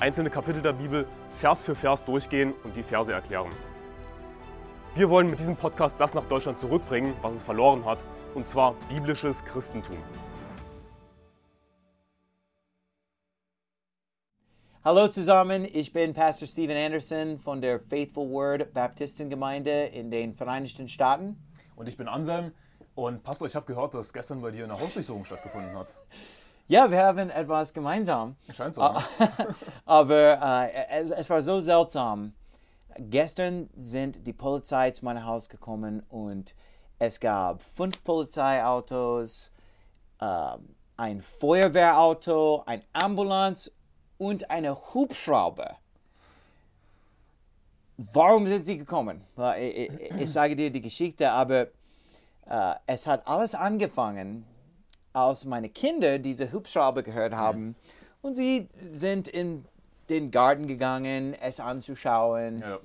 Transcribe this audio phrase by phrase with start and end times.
[0.00, 3.50] einzelne Kapitel der Bibel Vers für Vers durchgehen und die Verse erklären.
[4.94, 7.98] Wir wollen mit diesem Podcast das nach Deutschland zurückbringen, was es verloren hat,
[8.34, 9.98] und zwar biblisches Christentum.
[14.82, 20.88] Hallo zusammen, ich bin Pastor Steven Anderson von der Faithful Word Baptistengemeinde in den Vereinigten
[20.88, 21.36] Staaten.
[21.76, 22.52] Und ich bin Anselm.
[22.94, 25.94] Und Pastor, ich habe gehört, dass gestern bei dir eine Hausdurchsuchung stattgefunden hat.
[26.70, 28.36] Ja, wir haben etwas gemeinsam.
[28.54, 28.82] Scheint so.
[28.82, 29.02] Ne?
[29.86, 32.32] Aber äh, es, es, war so seltsam.
[32.96, 36.54] Gestern sind die Polizei zu meinem Haus gekommen und
[37.00, 39.50] es gab fünf Polizeiautos,
[40.20, 40.58] äh,
[40.96, 43.72] ein Feuerwehrauto, ein Ambulanz
[44.16, 45.76] und eine Hubschrauber.
[47.96, 49.24] Warum sind sie gekommen?
[49.58, 51.66] Ich, ich, ich sage dir die Geschichte, aber
[52.46, 54.46] äh, es hat alles angefangen
[55.12, 57.74] als meine Kinder diese Hubschrauber gehört haben.
[57.76, 57.92] Ja.
[58.22, 59.64] Und sie sind in
[60.08, 62.58] den Garten gegangen, es anzuschauen.
[62.60, 62.78] Ja.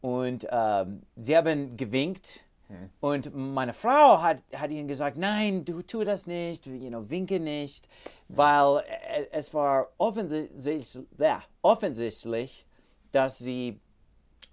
[0.00, 2.44] Und ähm, sie haben gewinkt.
[2.68, 2.90] Hm.
[3.00, 7.40] Und meine Frau hat, hat ihnen gesagt, nein, du tu das nicht, you know, winke
[7.40, 7.88] nicht,
[8.28, 8.84] weil
[9.32, 12.66] es war offensichtlich, ja, offensichtlich,
[13.10, 13.80] dass sie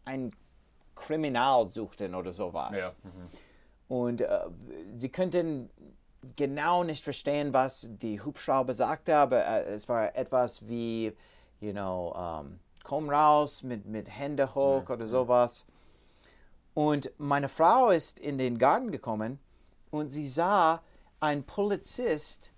[0.06, 0.32] ein
[0.96, 2.78] Kriminal suchten oder sowas.
[2.78, 2.92] Ja.
[3.04, 3.30] Mhm.
[3.88, 4.40] Und äh,
[4.94, 5.70] sie könnten
[6.36, 11.14] genau nicht verstehen, was die Hubschrauber sagte, aber äh, es war etwas wie,
[11.60, 15.66] you know, um, ähm, komm raus mit, mit Hände hoch ja, oder sowas.
[16.74, 19.40] Und meine Frau ist in den Garten gekommen
[19.92, 20.82] und sie sah
[21.20, 22.52] einen Polizist,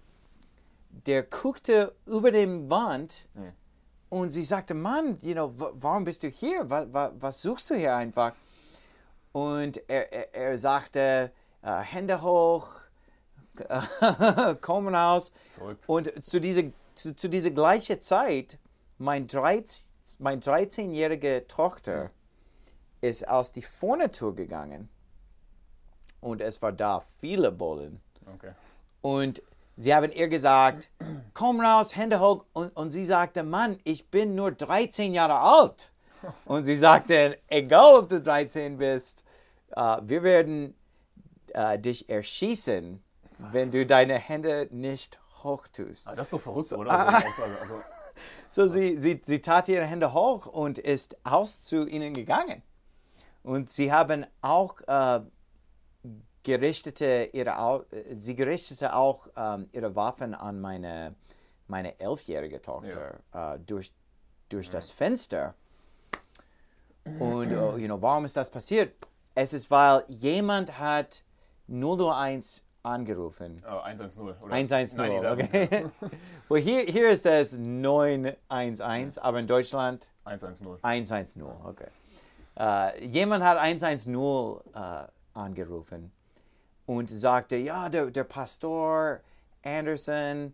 [0.90, 3.54] der guckte über den Wand ja.
[4.10, 6.70] und sie sagte, Mann, you know, warum bist du hier?
[6.70, 8.34] Was, was, was suchst du hier einfach?
[9.32, 11.32] Und er, er, er sagte,
[11.64, 12.82] uh, Hände hoch,
[14.62, 15.32] kommen aus.
[15.56, 15.88] Verrückt.
[15.88, 16.64] Und zu dieser,
[16.96, 18.58] zu, zu dieser gleichen Zeit,
[18.98, 19.88] mein, 13,
[20.20, 22.12] mein 13-jährige Tochter
[23.02, 24.90] ist aus die Vorne-Tour gegangen.
[26.20, 28.02] Und es war da viele Bullen.
[28.36, 28.52] Okay.
[29.02, 29.42] Und
[29.76, 30.90] sie haben ihr gesagt,
[31.34, 32.46] komm raus, Hände hoch.
[32.54, 35.92] Und, und sie sagte, Mann, ich bin nur 13 Jahre alt.
[36.46, 39.24] Und sie sagte, egal ob du 13 bist,
[39.76, 40.74] uh, wir werden
[41.56, 43.02] uh, dich erschießen,
[43.38, 43.54] was?
[43.54, 46.08] wenn du deine Hände nicht hoch tust.
[46.08, 46.92] Ah, das ist doch verrückt, oder?
[46.92, 47.24] Ah.
[47.24, 47.82] Also, also,
[48.50, 52.64] so, sie, sie, sie tat ihre Hände hoch und ist aus zu ihnen gegangen.
[53.44, 55.22] Und sie haben auch äh,
[56.44, 61.14] gerichtete ihre, sie gerichtete auch ähm, ihre Waffen an meine,
[61.68, 63.56] meine elfjährige Tochter ja.
[63.56, 63.94] äh, durch,
[64.50, 64.74] durch ja.
[64.74, 65.54] das Fenster.
[67.20, 68.94] Und uh, you know, warum ist das passiert?
[69.36, 71.24] Es ist, weil jemand hat
[71.68, 73.62] 001 angerufen.
[73.70, 74.24] Oh, 110.
[74.24, 74.52] Oder?
[74.52, 75.86] 110, okay.
[76.50, 80.78] well, hier, hier ist es 911, aber in Deutschland 110.
[80.82, 81.88] 110, okay.
[82.60, 85.06] Uh, jemand hat 110 uh, äh,
[85.36, 86.12] angerufen
[86.88, 89.20] und sagte, ja, der, der Pastor
[89.64, 90.54] Anderson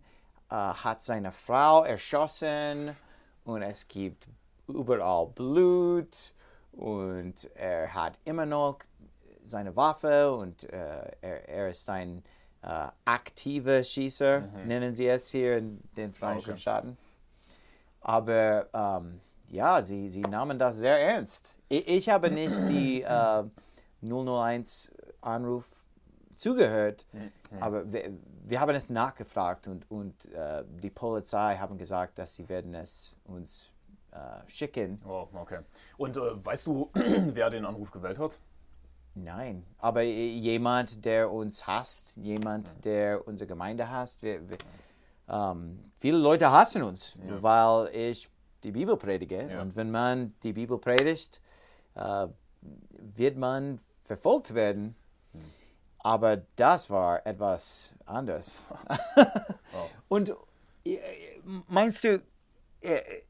[0.50, 2.94] uh, hat seine Frau erschossen
[3.44, 4.26] und es gibt
[4.68, 6.34] überall Blut
[6.72, 8.78] und er hat immer noch
[9.44, 12.22] seine Waffe und äh, er, er, ist ein
[12.62, 14.66] äh, aktiver Schießer, mhm.
[14.66, 16.60] nennen sie es hier in den Vereinigten okay.
[16.60, 16.98] Staaten.
[18.00, 21.56] Aber ähm, ja, sie, sie nahmen das sehr ernst.
[21.68, 23.44] Ich, ich habe nicht die äh,
[24.02, 25.66] 001-Anruf
[26.36, 27.32] zugehört, mhm.
[27.60, 28.12] aber wir,
[28.44, 33.16] wir, haben es nachgefragt und, und äh, die Polizei haben gesagt, dass sie werden es
[33.24, 33.70] uns
[34.10, 35.00] äh, schicken.
[35.06, 35.60] Oh, okay.
[35.96, 38.38] Und äh, weißt du, wer den Anruf gewählt hat?
[39.14, 44.22] Nein, aber jemand, der uns hasst, jemand, der unsere Gemeinde hasst.
[44.22, 44.58] Wir, wir,
[45.28, 47.42] ähm, viele Leute hassen uns, ja.
[47.42, 48.28] weil ich
[48.64, 49.48] die Bibel predige.
[49.48, 49.62] Ja.
[49.62, 51.40] Und wenn man die Bibel predigt,
[51.94, 52.26] äh,
[52.98, 54.96] wird man verfolgt werden.
[55.32, 55.40] Hm.
[55.98, 58.64] Aber das war etwas anders.
[59.72, 59.88] oh.
[60.08, 60.34] Und
[61.68, 62.20] meinst du,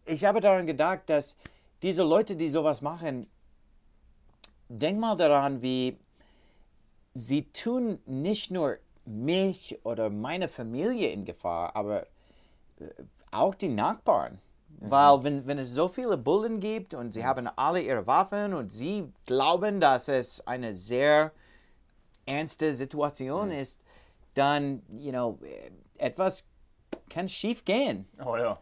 [0.07, 1.37] ich habe daran gedacht, dass
[1.83, 3.29] diese Leute, die sowas machen,
[4.69, 5.99] denk mal daran, wie
[7.15, 12.03] sie tun nicht nur mich oder meine Familie in Gefahr, aber
[12.81, 12.87] äh,
[13.31, 14.41] auch die Nachbarn.
[14.81, 18.71] Weil wenn, wenn es so viele Bullen gibt und sie haben alle ihre Waffen und
[18.71, 21.33] sie glauben, dass es eine sehr
[22.27, 23.81] ernste Situation ist,
[24.35, 25.39] dann, you know,
[25.97, 26.49] etwas
[27.09, 28.07] kann schief gehen.
[28.25, 28.59] Oh ja.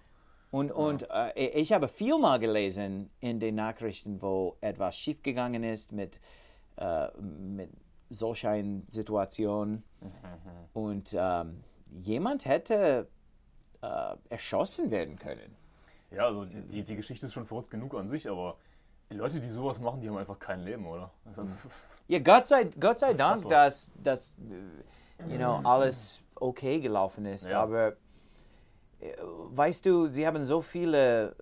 [0.53, 5.93] Und, und äh, ich habe viel mal gelesen in den Nachrichten, wo etwas schiefgegangen ist
[5.93, 6.21] mit,
[6.77, 7.71] äh, mit
[8.11, 9.83] solchen Situationen.
[10.75, 11.65] Und ähm,
[12.03, 13.09] jemand hätte
[13.81, 15.57] äh, erschossen werden können.
[16.11, 18.57] Ja, also die, die, Geschichte ist schon verrückt genug an sich, aber
[19.11, 21.11] die Leute, die sowas machen, die haben einfach kein Leben, oder?
[21.25, 21.47] Einfach-
[22.09, 24.35] Ja, Gott sei, Gott sei Dank, dass, dass
[25.19, 27.51] äh, you know, alles okay gelaufen ist.
[27.51, 27.63] Ja.
[27.63, 27.97] Aber
[29.51, 31.35] weißt du, sie haben so viele äh,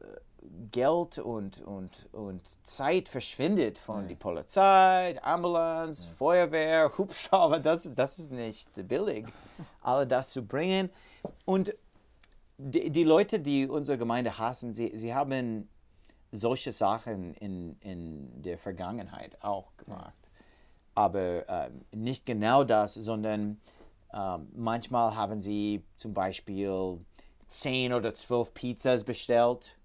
[0.73, 7.61] Geld und, und, und Zeit verschwendet von der Polizei, der Ambulanz, Feuerwehr, Hubschrauber.
[7.61, 9.27] Das, das ist nicht billig,
[9.83, 10.91] alle das zu bringen.
[11.45, 11.75] Und
[12.59, 15.69] die, die Leute, die unsere Gemeinde hassen, sie, sie haben
[16.33, 20.15] solche Sachen in, in der Vergangenheit auch gemacht.
[20.95, 23.61] Aber ähm, nicht genau das, sondern
[24.13, 26.99] ähm, manchmal haben sie zum Beispiel
[27.51, 29.77] zehn oder zwölf Pizzas bestellt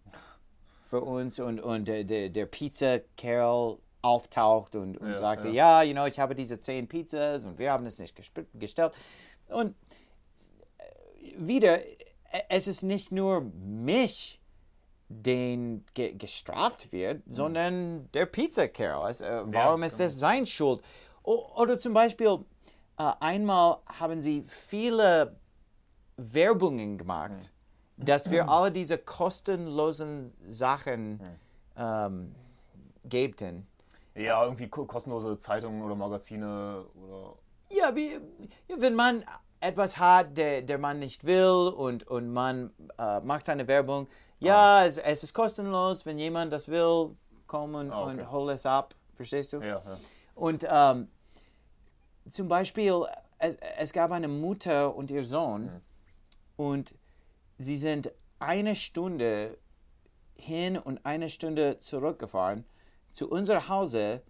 [0.89, 5.81] für uns und, und der, der, der Pizza-Kerl auftaucht und, und Ja, sagte, ja.
[5.81, 8.15] ja, you know, ich habe diese zehn Pizzas und wir haben es nicht
[8.53, 8.94] gestellt.
[9.47, 9.75] Und
[10.77, 11.95] äh, wieder, äh,
[12.50, 14.39] es ist nicht nur mich,
[15.07, 19.03] den ge gestraft wird, sondern der Pizzakerl.
[19.03, 20.81] Also, äh, warum ist das sein Schuld?
[21.23, 22.39] O oder zum Beispiel,
[22.97, 25.39] äh, einmal haben sie viele
[26.18, 27.51] Werbungen gemacht,
[27.97, 31.19] dass wir alle diese kostenlosen Sachen
[31.77, 32.36] ähm,
[33.03, 33.68] gebten.
[34.15, 37.36] ja, irgendwie ko- kostenlose Zeitungen oder Magazine oder.
[37.69, 38.19] Ja, wie,
[38.77, 39.24] wenn man
[39.59, 44.07] etwas hat, der, der man nicht will und, und man äh, macht eine Werbung,
[44.39, 47.15] ja, es, es ist kostenlos, wenn jemand das will,
[47.47, 48.12] komm und, Ah, okay.
[48.21, 48.94] und hol es ab.
[49.15, 49.57] Verstehst du?
[49.62, 49.97] Ja, ja.
[50.36, 51.07] Und ähm,
[52.27, 53.06] zum Beispiel,
[53.39, 55.81] es, es gab eine Mutter und ihr Sohn
[56.57, 56.94] und
[57.57, 59.57] sie sind eine Stunde
[60.36, 62.66] hin und eine Stunde zurückgefahren
[63.12, 64.22] zu unser Hause,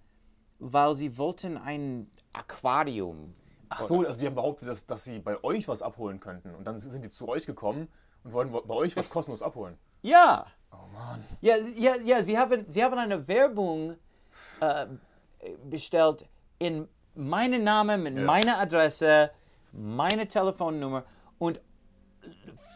[0.60, 3.34] weil sie wollten ein Aquarium.
[3.70, 6.54] Ach so, also die haben behauptet, dass, dass sie bei euch was abholen könnten.
[6.54, 7.88] Und dann sind die zu euch gekommen
[8.24, 9.78] und wollten bei euch was kostenlos abholen.
[10.02, 11.24] Ja, Oh Mann.
[11.42, 13.96] ja, ja, ja sie, haben, sie haben eine Werbung
[14.60, 14.86] äh,
[15.68, 16.28] bestellt
[16.60, 19.32] in meinen Namen, mit meiner Adresse,
[19.72, 21.06] meine Telefonnummer
[21.40, 21.62] und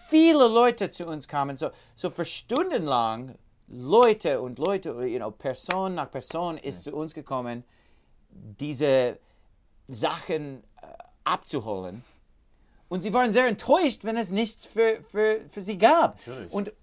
[0.07, 1.57] viele Leute zu uns kamen.
[1.57, 3.35] So, so für Stunden lang
[3.67, 7.63] Leute und Leute, you know, Person nach Person ist zu uns gekommen,
[8.31, 9.19] diese
[9.87, 10.87] Sachen äh,
[11.23, 12.03] abzuholen.
[12.87, 16.17] Und sie waren sehr enttäuscht, wenn es nichts für, für, für sie gab.
[16.25, 16.53] Natürlich.
[16.53, 16.73] Und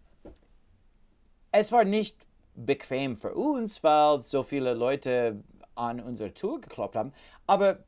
[1.51, 2.17] es war nicht
[2.55, 5.43] bequem für uns, weil so viele Leute
[5.75, 7.13] an unsere Tour geklopft haben.
[7.47, 7.79] Aber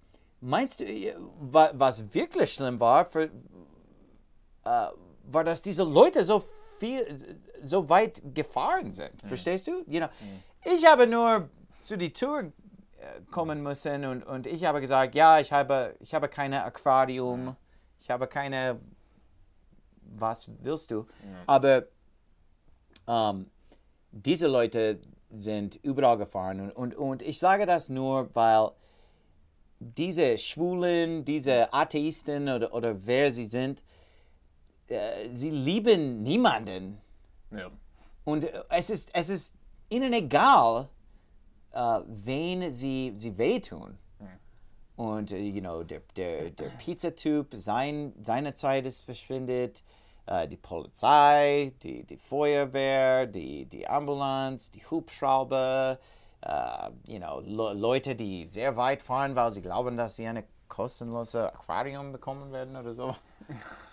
[0.41, 3.31] meinst du, äh, wa- was wirklich schlimm war, für,
[5.25, 6.43] war, dass diese Leute so
[6.79, 7.05] viel,
[7.61, 9.21] so weit gefahren sind?
[9.27, 9.83] Verstehst du?
[9.87, 10.09] You know,
[10.65, 11.49] Ich habe nur
[11.83, 12.51] zu die Tour äh,
[13.31, 17.57] kommen müssen und, und ich habe gesagt, ja, ich habe, ich habe keine Aquarium,
[18.01, 18.81] ich habe keine,
[20.03, 21.07] was willst du?
[21.47, 21.85] Aber
[23.07, 23.51] ähm,
[24.11, 25.01] diese Leute
[25.31, 28.71] sind überall gefahren und, und, und ich sage das nur, weil
[29.79, 33.83] diese Schwulen, diese Atheisten oder, oder wer sie sind,
[34.89, 37.01] äh, sie lieben niemanden.
[37.51, 37.71] Ja.
[38.25, 39.55] Und äh, es ist, es ist
[39.89, 40.89] ihnen egal,
[41.73, 43.99] äh, wen sie, sie wehtun.
[44.97, 49.85] Und, äh, you know, der, der, der Pizzatyp, sein, seine Zeit ist verschwindet.
[50.27, 55.99] Äh, die Polizei, die, die Feuerwehr, die, die Ambulanz, die Hubschrauber,
[56.43, 60.43] äh, you know, Le Leute, die sehr weit fahren, weil sie glauben, dass sie eine
[60.67, 63.15] kostenlose Aquarium bekommen werden oder so.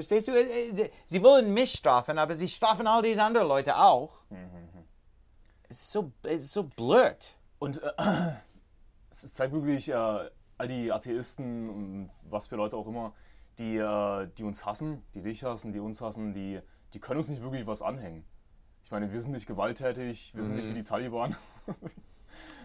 [0.00, 0.32] Verstehst du?
[0.32, 4.22] Äh, äh, Sie wollen mich strafen, aber sie strafen all diese anderen Leute auch.
[5.68, 7.36] Es ist so, es ist so blöd.
[7.58, 7.92] Und äh,
[9.10, 13.12] es zeigt wirklich äh, all die Atheisten und was für Leute auch immer,
[13.58, 16.60] die, äh, die uns hassen, die dich hassen, die uns hassen, die,
[16.94, 18.24] die können uns nicht wirklich was anhängen.
[18.82, 21.36] Ich meine, wir sind nicht gewalttätig, wir sind nicht wie die Taliban.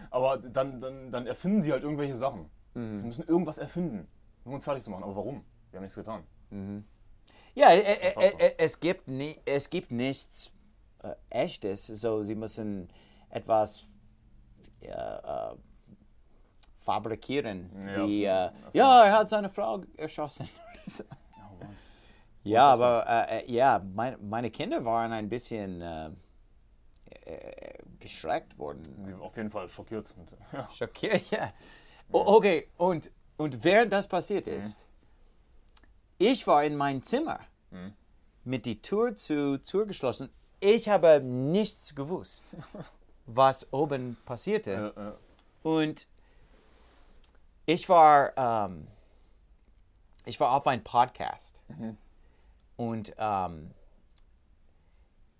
[0.09, 2.49] Aber dann, dann, dann erfinden sie halt irgendwelche Sachen.
[2.73, 4.07] Sie müssen irgendwas erfinden,
[4.45, 5.03] um uns fertig zu machen.
[5.03, 5.43] Aber warum?
[5.71, 6.23] Wir haben nichts getan.
[7.55, 8.41] Ja, äh, äh, unfassbar.
[8.41, 10.51] äh, es, gibt nie, es gibt nichts
[11.03, 11.87] äh, Echtes.
[11.87, 12.89] So, sie müssen
[13.29, 13.85] etwas
[14.81, 15.55] ja, äh,
[16.83, 17.71] fabrikieren.
[17.87, 20.47] Ja, wie, äh, ja, er hat seine Frau erschossen.
[21.37, 21.65] Oh.
[22.43, 26.11] Ja, aber äh, äh, ja, mein, meine Kinder waren ein bisschen äh,
[27.25, 29.15] äh, geschreckt worden.
[29.19, 30.13] Auf jeden Fall schockiert.
[30.53, 30.69] Ja.
[30.69, 31.49] Schockiert, ja.
[32.11, 34.85] O okay, und, und während das passiert ist,
[36.17, 37.39] ich war in mein Zimmer
[38.43, 40.29] mit die Tür zu, zugeschlossen.
[40.59, 42.55] Ich habe nichts gewusst,
[43.25, 44.93] was oben passierte.
[44.95, 45.15] Ja, ja.
[45.63, 46.07] Und
[47.65, 48.87] ich war, ähm,
[50.25, 51.63] ich war auf einem Podcast.
[52.77, 53.71] Und ähm,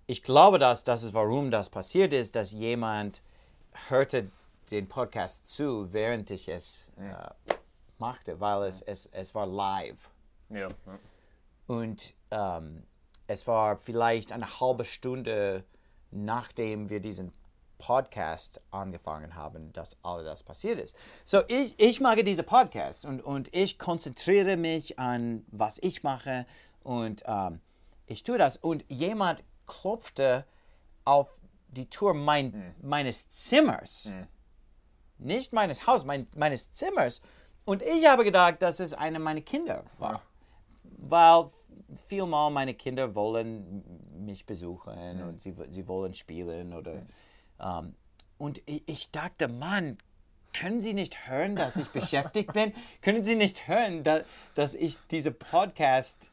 [0.06, 3.22] ich glaube, dass das ist, warum das passiert ist, dass jemand
[3.88, 4.30] hörte
[4.70, 7.52] den Podcast zu, während ich es äh,
[7.98, 10.10] machte, weil es, es, es war live.
[10.50, 10.68] Ja.
[11.66, 12.84] Und ähm,
[13.26, 15.64] es war vielleicht eine halbe Stunde,
[16.10, 17.32] nachdem wir diesen
[17.78, 20.96] Podcast angefangen haben, dass all das passiert ist.
[21.24, 26.46] So, ich, ich mag diese Podcast und, und ich konzentriere mich an, was ich mache
[26.82, 27.60] und ähm,
[28.06, 28.56] ich tue das.
[28.56, 30.46] Und jemand klopfte
[31.04, 31.28] auf
[31.68, 34.12] die Tür mein, meines Zimmers.
[35.18, 37.20] Nicht meines Hauses, mein, meines Zimmers.
[37.64, 40.22] Und ich habe gedacht, dass es eine meiner Kinder war
[41.10, 41.50] weil
[42.06, 43.84] vielmal meine Kinder wollen
[44.24, 47.02] mich besuchen und sie, sie wollen spielen oder
[47.60, 47.94] ähm,
[48.38, 49.96] und ich, ich dachte, Mann,
[50.52, 52.72] können Sie nicht hören, dass ich beschäftigt bin?
[53.02, 56.30] Können Sie nicht hören, dass, dass ich diese Podcast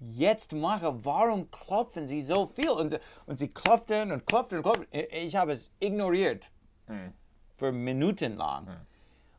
[0.00, 1.04] jetzt mache?
[1.04, 2.68] Warum klopfen Sie so viel?
[2.70, 4.86] Und, sie- und sie klopften und klopften und klopften.
[5.10, 6.50] Ich- habe es ignoriert
[7.54, 8.66] für Minuten lang.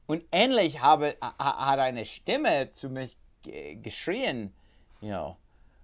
[0.07, 4.51] Und endlich habe, ha- hat eine Stimme zu mich ge- geschrien,
[5.03, 5.37] you know,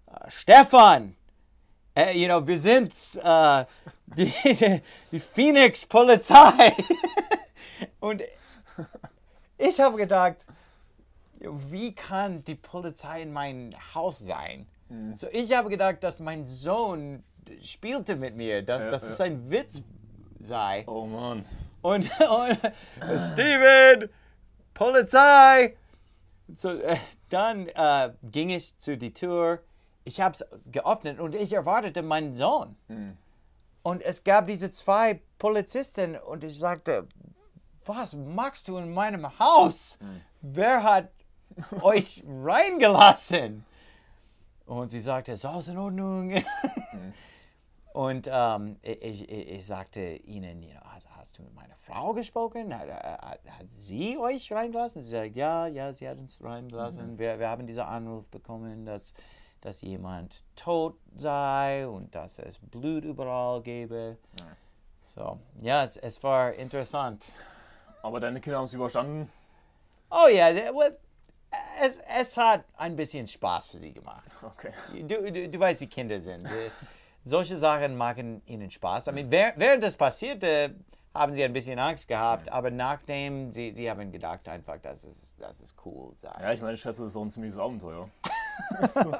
[0.07, 1.15] äh, Stefan,
[1.95, 3.65] äh, you know, wir sind äh,
[4.05, 6.73] die, die, die Phoenix Polizei.
[7.99, 8.23] Und
[9.57, 10.37] ich habe gedacht,
[11.39, 14.67] wie kann die Polizei in mein Haus sein?
[15.13, 17.23] So, ich habe gedacht, dass mein Sohn
[17.61, 19.83] spielte mit mir, dass, dass es ein Witz
[20.39, 20.83] sei.
[20.87, 21.45] Oh Mann.
[21.81, 22.57] Und, und
[23.19, 24.09] Steven,
[24.73, 25.75] Polizei.
[26.47, 26.97] So, äh,
[27.29, 29.61] dann äh, ging ich zu die Tür.
[30.03, 32.75] Ich habe es geöffnet und ich erwartete meinen Sohn.
[33.83, 37.07] Und es gab diese zwei Polizisten und ich sagte,
[37.85, 39.97] was machst du in meinem Haus?
[40.41, 41.09] Wer hat
[41.81, 43.65] euch reingelassen?
[44.65, 46.31] Und sie sagte, ist alles in Ordnung.
[47.93, 52.13] Und ähm, ich, ich, ich sagte ihnen, you know, hast, hast du mit meiner Frau
[52.13, 52.75] gesprochen?
[52.75, 55.03] Hat, hat, hat sie euch reingelassen?
[55.03, 57.19] Sie sagt, ja, ja, sie hat uns reingelassen.
[57.19, 59.13] Wir, wir haben diesen Anruf bekommen, dass,
[59.61, 64.17] dass jemand tot sei und dass es Blut überall gäbe.
[65.01, 67.25] So, ja, es, es war interessant.
[68.01, 69.31] Aber deine Kinder haben es überstanden.
[70.09, 70.97] Oh ja, well,
[71.79, 74.27] es, es hat ein bisschen Spaß für sie gemacht.
[74.41, 74.73] Okay.
[75.07, 76.43] Du, du, du weißt, wie Kinder sind.
[76.45, 76.71] Äh,
[77.23, 79.07] Solche Sachen machen ihnen Spaß.
[79.07, 80.73] I mean, während das passierte,
[81.19, 85.31] haben sie ein bisschen Angst gehabt, aber nachdem, sie, sie haben gedacht einfach, dass es,
[85.37, 86.31] dass es cool sei.
[86.39, 88.09] Ja, ich meine, ich schätze, das ist so ein ziemliches Abenteuer.
[88.93, 89.11] so,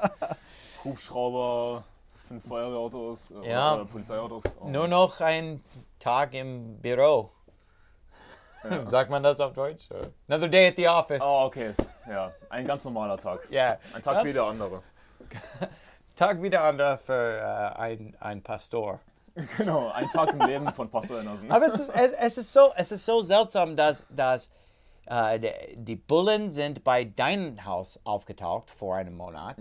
[0.84, 3.74] Hubschrauber, fünf Feuerwehrautos, äh, Ja.
[3.74, 4.44] oder Polizeiautos.
[4.64, 5.62] Nur noch ein
[5.98, 7.30] Tag im Büro.
[8.84, 9.88] Sagt man das auf Deutsch?
[10.28, 11.20] Another day at the office.
[11.22, 11.68] Oh, okay.
[11.70, 13.46] Ist, ja, ein ganz normaler Tag.
[13.50, 13.78] Ja.
[13.94, 14.82] Ein Tag Ganz- wie der andere.
[16.16, 19.00] Tag wieder andere für äh, ein, ein Pastor.
[19.56, 21.50] Genau, ein Tag im Leben von Pastor Anderson.
[21.50, 24.50] Aber es ist, es, es ist, so, es ist so seltsam, dass, dass
[25.06, 25.38] äh,
[25.76, 29.56] die- Bullen sind bei deinem Haus aufgetaucht vor einem Monat.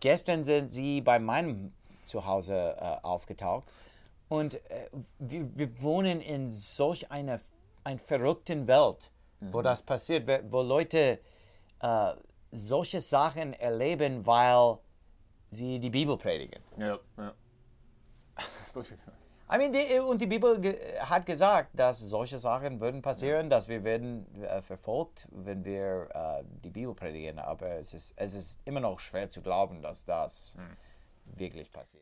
[0.00, 1.72] Gestern sind sie bei meinem
[2.04, 3.64] Zuhause äh, aufgetaucht.
[4.28, 4.88] Und äh,
[5.18, 7.40] wir, wir wohnen in solch einer
[7.84, 9.10] ein verrückten Welt,
[9.40, 11.18] wo das passiert, wo- wo Leute
[11.80, 12.12] äh,
[12.50, 14.78] solche Sachen erleben, weil
[15.50, 16.62] sie die Bibel predigen.
[16.76, 17.32] Ja, ja.
[18.38, 19.16] Das ist durchgeführt.
[19.50, 23.66] I mean, die, und die Bibel ge hat gesagt, dass solche Sachen würden passieren, dass
[23.66, 27.38] wir werden äh, verfolgt, wenn wir äh, die Bibel predigen.
[27.38, 30.58] Aber es ist, es ist immer noch schwer zu glauben, dass das
[31.24, 31.96] wirklich passiert.